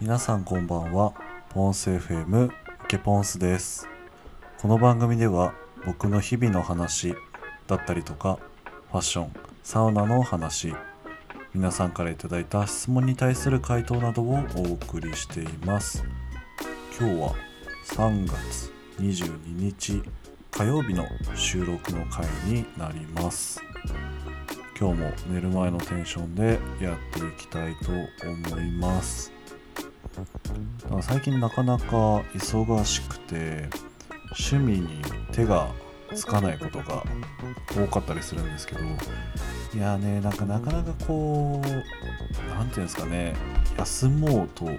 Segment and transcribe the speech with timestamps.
[0.00, 1.12] 皆さんこんばんは。
[1.50, 2.48] ポンス FM
[2.88, 3.86] ケポンスです。
[4.58, 5.52] この番組では
[5.84, 7.14] 僕の日々の話
[7.66, 8.38] だったりとか
[8.90, 10.74] ファッションサウナの話
[11.52, 16.02] 皆さんから頂いた質問に対する回答などをお送りしています。
[16.98, 17.34] 今日は
[17.84, 20.02] 3月22日
[20.56, 21.04] 火曜日の
[21.34, 23.60] 収録の回になります。
[24.78, 27.90] 今日も寝る前のテンションでやっていきたいと
[28.24, 29.32] 思います。
[31.02, 33.68] 最近なかなか忙しくて
[34.48, 35.72] 趣味に手が
[36.14, 37.02] つかないことが
[37.74, 38.80] 多かったりするんですけど
[39.74, 41.84] いやねなんかなかなかこう何て
[42.46, 43.34] 言うんですかね
[43.76, 44.70] 休もうと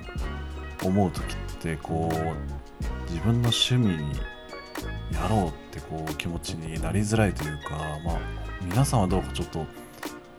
[0.86, 4.14] 思う時ってこう自分の趣味に
[5.26, 8.20] やろうってこう気持ちになりづらいというかまあ
[8.62, 9.66] 皆さんはどうかちょっと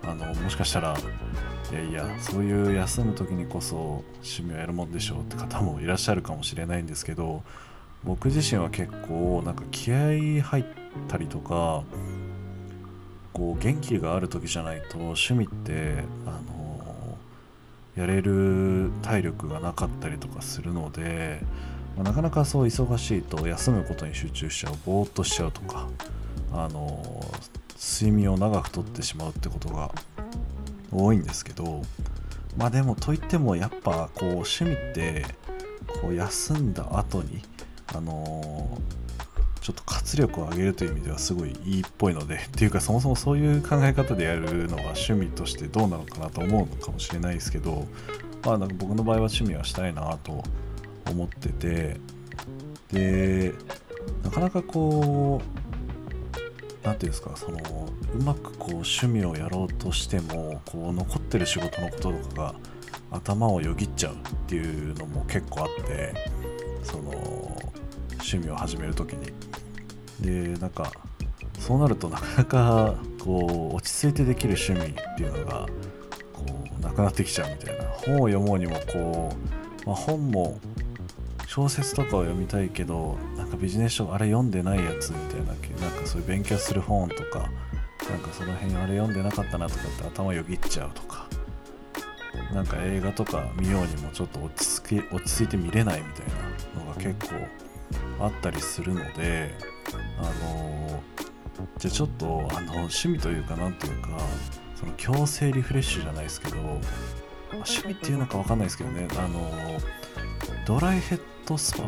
[0.04, 0.96] あのもしかしたら
[1.72, 7.42] いやいやそういう休む時にこそ趣味をやるもんでしょうって方もいらっしゃるかもしれないんですけど
[8.04, 10.64] 僕自身は結構なんか気合入っ
[11.08, 11.82] たりとか
[13.32, 17.18] こう元気がある時じゃないと趣味ってあの
[17.96, 21.40] やれる体力がなかったりとかするので、
[21.96, 25.88] まあ、なかなかそう忙しいと休むことに集中しちゃうぼーっとしちゃうとか
[26.52, 27.24] あの
[27.76, 29.90] 睡眠を長くとってしまうってことが
[30.92, 31.82] 多いんですけど
[32.56, 35.24] まあでもといってもやっぱこう趣味って
[36.02, 37.42] こう休んだ後に
[37.94, 38.78] あの、
[39.60, 47.86] ちょっと活力を上げるという意味ではすごいいいっぽいので っていうかそもそもそういう考え方でやるのが趣味としてどうなのかなと思うのかもしれないですけど
[48.44, 50.44] まあなんか僕の場合は趣味はしたいなと
[51.10, 52.00] 思ってて
[52.92, 53.52] で
[54.22, 57.58] なかなかこう何ていうんですかその
[58.14, 62.54] うまくこう趣味をやろうとしてもこう残ってる仕事のこととかが
[63.10, 66.14] 頭をよぎっちゃうっていうのも結構あって
[66.82, 67.10] その
[68.12, 69.32] 趣味を始める時に。
[70.20, 70.90] でなんか
[71.58, 75.66] そうなるとなかなかこう落ち着いてできる趣味っていうのが
[76.32, 76.44] こ
[76.78, 77.84] うなくなってきちゃうみたいな。
[77.84, 79.34] 本を読もうにもこ
[79.84, 80.58] う、まあ、本も
[81.56, 85.56] 小説とかを読みたいけどなんかビジネス書あれ読んでないやつみたいななん
[85.98, 87.48] かそういう勉強する本とか
[88.10, 91.26] なんかその辺あれ読んでなかったなとかって頭よぎっちゃうとか
[92.52, 96.26] なんか映画とか見ようにもちょっと落ち着き落ち着いて見れないみたい
[96.76, 99.54] なのが結構あったりするので
[100.18, 101.02] あの
[101.78, 104.08] じゃあちょっとあの趣味というかなんというか
[104.74, 106.58] その強制リフレッシュじゃないですけど
[107.50, 109.80] 趣味っていうのか分かんないですけどねあの
[110.66, 111.84] ドライヘッドスパ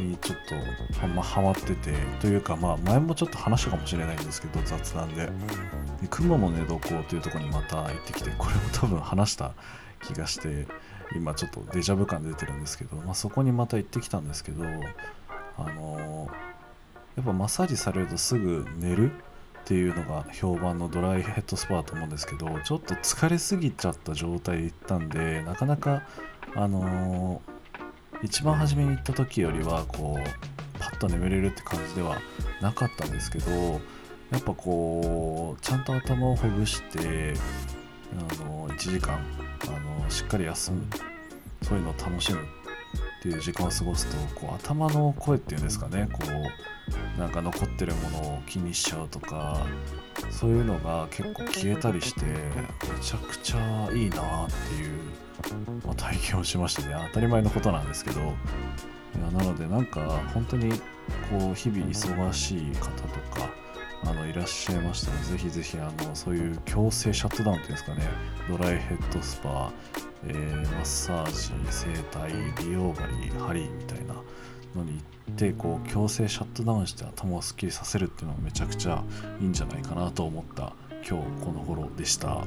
[0.00, 0.54] にちょっと
[1.00, 5.26] はまハマっててというかまあ前もちょっと話したかもしれないんですけど雑談で。
[5.26, 9.52] で雲の寝床というところにまた行ってきてこれも多分話した
[10.02, 10.66] 気がして
[11.14, 16.28] 今ちょっとデジャブ感出てるんですけど、まあ、そこにまた行ってきたんですけどあの
[17.16, 19.14] やっぱマッサージされるとすぐ寝るっ
[19.64, 26.02] ていうのが評判のドライヘッドスパだと思うんですけどちょっと疲れすぎちゃった状態で行ったんでなかなか
[26.54, 27.53] あのー
[28.24, 32.16] 一番初めに行った時よりはこうパッと眠れるって感じでは
[32.60, 33.50] なかったんですけど
[34.30, 37.34] やっぱこうちゃんと頭をほぐして
[38.18, 40.82] あの1時間あのしっかり休む。
[41.64, 42.42] そういうのを楽しむっ
[43.22, 46.20] ていう時間を過ごすとこう頭の声っていうんですかねこ
[47.16, 49.66] うなんか残ってるものを気にしちゃうとか
[50.30, 55.00] そういうのが結構消えたりしてめちゃくちゃいいなっていう
[55.84, 56.94] まあ、体験をしましてね。
[57.08, 58.20] 当たり前のことなんですけど。
[58.20, 58.22] い
[59.22, 60.00] やなのでなんか
[60.32, 60.72] 本当に
[61.30, 63.48] こう日々忙しい方とか
[64.02, 68.08] あのいらっしゃいましたらぜひぜひあのそういう強制シャットダウンっていうんですかね。
[68.48, 69.72] ドライヘッドスパ、
[70.26, 74.14] えー、マッサージ整体美容針針みたいな
[74.74, 75.02] のに行っ
[75.34, 79.02] てこう強制シャットダウンして頭をすっきりさせるっていうのはめちゃくちゃ
[79.40, 80.72] いいんじゃないかなと思った
[81.08, 82.44] 今日この頃でした。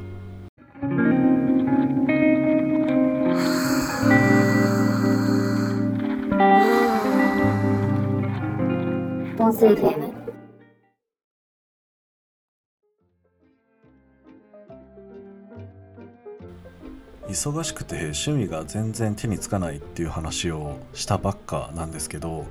[17.30, 22.46] 忙しくて趣味が全然手につかないっていう話をしたばっかなんですけど、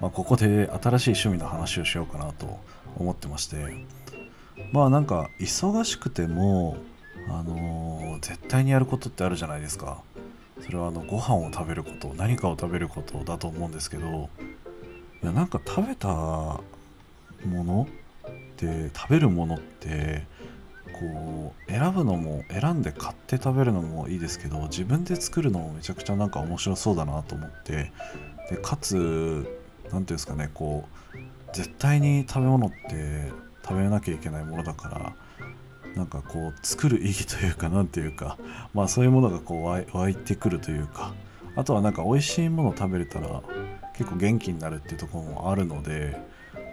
[0.00, 2.58] まあ、ここで新しい趣味の話をしようかなと
[2.96, 3.56] 思ってまして。
[4.72, 6.76] まあなんか忙しくても
[7.28, 10.02] あのー絶対にやることってあるじゃないですか。
[10.60, 14.28] それはあのご飯を食べること何かを食べることだと思うんですけど。
[15.22, 16.60] いやなんか食べたも
[17.44, 17.88] の
[18.28, 20.24] って食べるものって
[20.92, 27.92] こう選ぶのも選んで買って食べるのもいいですけど自分で作るのもめちゃくちゃなんか面白そうだなと思って。
[28.50, 29.57] でかつ
[29.90, 31.18] 何ていうんですかねこう
[31.52, 33.32] 絶対に食べ物って
[33.62, 35.14] 食べなきゃいけないものだから
[35.94, 38.38] なんかこう作る意義というか 何ていうか
[38.74, 41.12] まあそういうものがこう湧いてくるというか
[41.56, 43.42] あとはなんか美味しいものを食べれたら
[43.98, 46.16] 結構元気になるっていうところもあるので、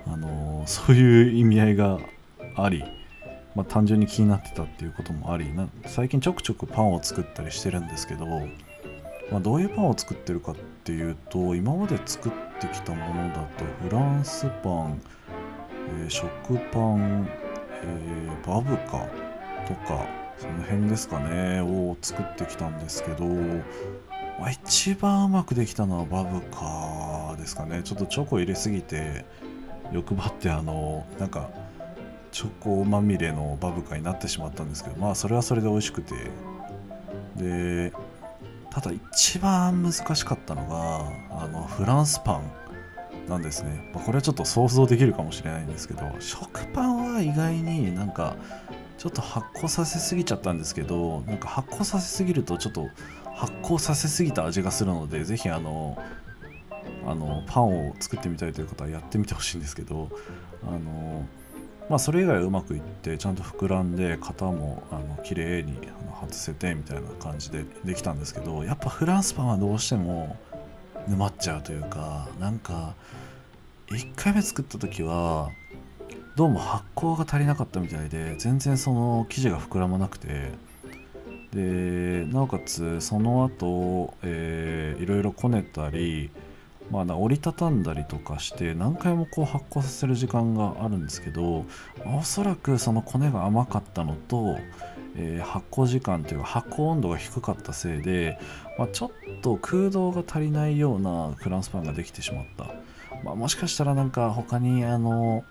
[0.06, 2.00] あのーそういう意味合いが
[2.56, 2.84] あり、
[3.56, 8.26] まあ、単純に気になってたっていうこともありな最近ちょくちょくパンを作ったりしてるんですけど、
[9.32, 15.02] まあ、どういうパンを作ってるかっていうと今まで作ってきたものだとフランスパン、
[16.02, 16.30] えー食
[16.72, 17.28] パン、
[17.84, 19.08] えーバブカ
[19.68, 20.06] とか
[20.38, 23.26] その辺ですかねを作ってきたんですけど、
[24.40, 27.82] まあ、一番うまくできたのはバブカですかね。
[27.84, 29.26] ちょっとチョコ入れすぎて
[29.92, 31.50] 欲張ってあのなんか
[32.32, 36.14] チョコまみれのバブカになってしまったんですけどまあそれはそれで美味しくて。
[37.38, 37.92] で
[38.76, 42.52] ただ一番難しかったのがあのフランスパン
[43.30, 48.36] なんですね、まあこれはちょっと想像できるかもしれないんですけど食パンは意外になんか
[48.98, 52.90] ちょっと発酵させすぎちゃったんですけどなんか発酵させすぎるとちょっと
[53.34, 55.98] 発酵させすぎた味がするのでぜひあの
[57.08, 60.10] あのパンを作ってみたいという方はやってみてほしいんですけど
[60.68, 61.26] あの
[61.90, 65.78] まあそれ以外はうまくいってちゃんと膨らんで型もあの綺麗に
[66.22, 70.38] 外せてみたいな感じでできたんですけどやっぱフランスパンはどうしても
[71.08, 72.96] 沼っちゃうというかなんか
[73.88, 75.50] 1回目作った時は
[76.36, 80.52] どうも発酵が足りなかったみたいで全然その生地が膨らまなくて
[81.54, 86.30] でなおかつその後、えーいろいろこねたり
[86.92, 91.66] まあ、折りたたんだりとかして何回もこう発酵させる時間があるんですけど
[92.06, 94.58] おそらくそのコネが甘かったのと、
[95.16, 98.38] えー発酵時間というか発酵温度が低かったせいで、
[98.78, 99.12] まあ、ちょっ
[99.42, 102.66] と空洞が足りないようなフランスパンができてしまった、
[103.24, 105.46] まあ、もしかしたらなんか他にあの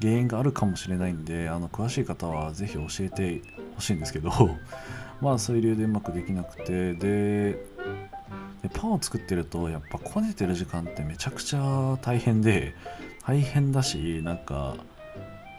[0.00, 3.42] 原因があるかもしれないんであの詳しい方はぜひ教えて
[3.74, 4.30] ほしいんですけど
[5.20, 7.66] まあそういう理由でうまくできなくてで
[8.68, 12.74] でパンを作ってるとやっぱこねてる時間ってめちゃくちゃ大変で
[13.26, 14.76] 大変だしなんか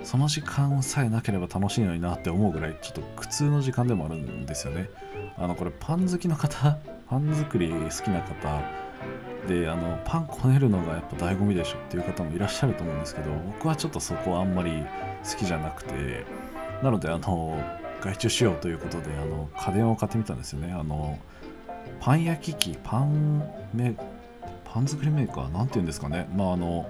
[0.04, 4.90] その時間さえなければ楽しいのになって思うぐらいちょっと苦痛の時間でもあるんですよね。
[5.38, 6.78] あのこれパン好きの方
[7.10, 8.62] パン作り好きな方
[9.48, 14.84] であのパンこねるのがやっぱ醍醐味でしょっていう方もいらっしゃると思うんですけど僕はちょっとそこはあんまり
[15.24, 16.26] 好きじゃなくて
[16.84, 17.62] なのであの
[18.02, 20.74] 外注しようということであの家電を買ってみたんですよね。
[20.74, 21.20] あの
[22.00, 23.44] パン焼き器パン
[23.74, 23.96] メ
[24.64, 25.54] パン作りメーカー？
[25.54, 26.28] なんて言うんですかね。
[26.36, 26.90] まああの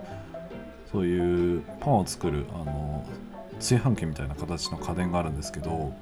[0.92, 3.06] そういうパンを作るあの
[3.56, 5.94] 炊飯器みたいな形の家電があるんですけど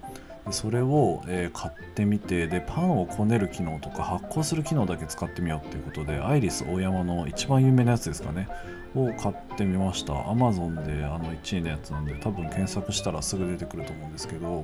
[0.51, 8.47] それを、えー買ってみてでパンをこねる機能とか発酵する機能だけ使ってみようっていうことでアイリス大山の一番有名なやつですかね。
[8.95, 10.13] を買ってみました。
[10.13, 14.63] Amazon であの1位のやつなんで多分検索したらすぐ出てくると思うんですけど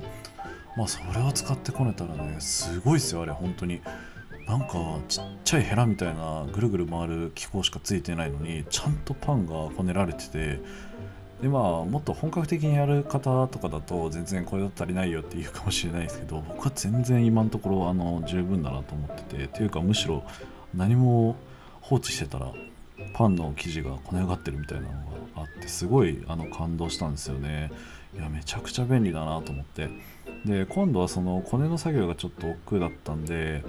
[0.76, 3.80] まあそれを使ってこねたらねすごいですよあれ本当に。
[4.46, 4.74] なんか
[5.08, 10.60] ちっちゃいヘラみたいなぐるぐる回る機構しかついてないのにちゃんとパンがこねられてて
[11.40, 20.24] でまあもっと本格的にやる方とかだと全然これだと足りないよって言うかもしれないですけど僕は全然今のところあの十分だなと思っててっていうかむしろ
[20.74, 21.36] 何も
[21.80, 22.52] 放置してたら
[23.14, 24.98] パンの生地がこね上がってるみたいなのが
[25.36, 27.70] あってすごいあの感動したんですよね。
[28.14, 29.88] いやめちゃくちゃ便利だなと思って。
[30.44, 33.64] で今度はそのこねの作業がちょっと億劫だったんで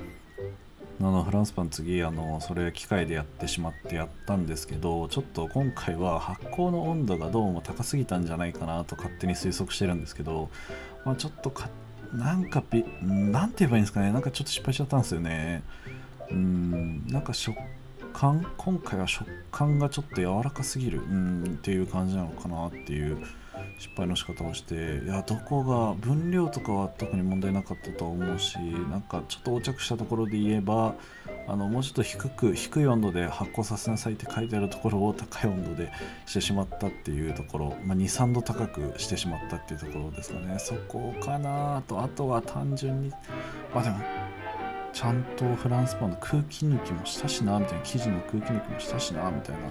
[0.99, 10.49] あのフランスパン次あのそれ機械でやってしまってやったんですけどちょっと今回は発酵の温度がどうも高すぎたんじゃないかなと勝手に推測してるんですけど、
[11.03, 11.69] まあ、ちょっとか
[12.13, 14.13] なんかびなんて言えばいいんですかね。
[14.13, 15.63] なんかちょっと失敗しちゃったんですよね。
[16.31, 17.57] うんなんか食
[18.13, 18.45] 感？
[18.57, 21.01] 今回は食感がちょっと柔らかすぎる。
[21.01, 23.17] うんっていう感じなのかなっていう
[23.77, 30.95] 失敗の仕方をしていやどこが分量とかは特に問題なかったと思うしなんかちょっと横着したところで言えば
[31.47, 35.91] あのもうちょっと低く低い温度で発酵させなさいって書いてあるところを高い温度で
[36.25, 40.57] してしまったっていうところ、まあ、23度高くしてしまったっていうところですかね。
[40.59, 43.11] そこかなとあとは単純に
[43.73, 43.97] まあでも
[44.95, 49.69] ちゃんとフランスパンの空気抜きもしたしなみたいな生地の空気抜きもしたしなみたいな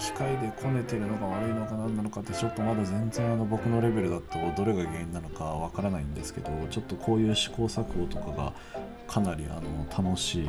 [0.00, 8.52] 機械でこねてるのが悪いのか何なのかってちょっとまだ全然あの僕のレベルだとどれが原因なのかわからないんですけどちょっとこういう試行錯誤とかが
[9.06, 10.48] かなりあの楽しい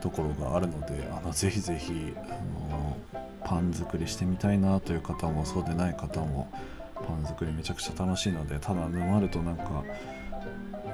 [0.00, 2.28] ところがあるのであのぜひぜひあ
[2.70, 2.96] の
[3.44, 6.50] パン作りしてみたいなという方もそうでない方も
[6.94, 9.84] パン作りめちゃくちゃ楽しいのでただ沼るとなんか、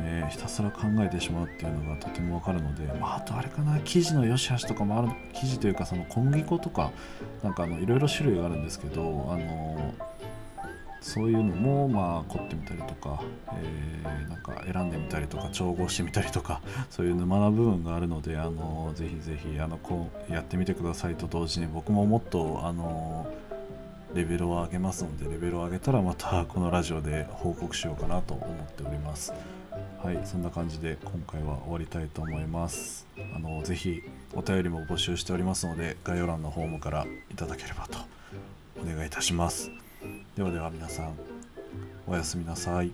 [0.00, 6.92] えー、ひたすら考えてしまうっていうのがとてもわかるので、まあ、あとあれかな生地の良し悪しとかもある生地というかその小麦粉とか
[7.42, 9.94] なんかいろいろ種類があるんですけどあの
[11.00, 23.26] そういうのもまあ凝ってみたりとか、えー、なんか選んでみたりとか調合してみたりとか そういう沼な部分があるのであのぜひぜひあのこうやってみてくださいと同時に僕ももっとあの
[24.14, 29.32] レベルを上げますのでレベルを上げたらまたこのラジオで報告しようかなと思っております。
[30.02, 34.02] はいそんな感じで今回は終わりたいと思いますあのぜひ
[34.32, 37.98] お便りも募集しておりますので概要欄のフォームからいただければと
[38.80, 39.70] お願いいたします
[40.36, 41.14] ではでは皆さん
[42.06, 42.90] おやすみなさい。